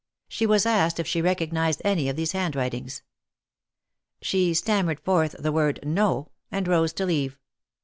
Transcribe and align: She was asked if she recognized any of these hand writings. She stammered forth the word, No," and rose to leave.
She 0.27 0.47
was 0.47 0.65
asked 0.65 0.99
if 0.99 1.05
she 1.05 1.21
recognized 1.21 1.79
any 1.85 2.09
of 2.09 2.15
these 2.15 2.31
hand 2.31 2.55
writings. 2.55 3.03
She 4.19 4.55
stammered 4.55 4.99
forth 4.99 5.35
the 5.37 5.51
word, 5.51 5.79
No," 5.83 6.31
and 6.51 6.67
rose 6.67 6.91
to 6.93 7.05
leave. 7.05 7.37